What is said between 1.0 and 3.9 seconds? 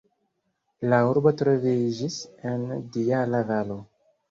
urbo troviĝis en Dijala-valo.